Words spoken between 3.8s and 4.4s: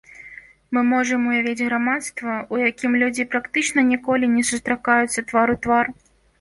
ніколі